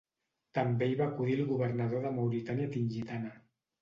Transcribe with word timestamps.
També 0.57 0.87
hi 0.91 0.95
va 1.01 1.05
acudir 1.13 1.35
el 1.41 1.45
governador 1.51 2.01
de 2.01 2.03
la 2.07 2.15
Mauritània 2.19 2.73
Tingitana. 2.77 3.35